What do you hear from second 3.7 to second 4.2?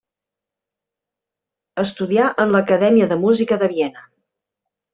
Viena.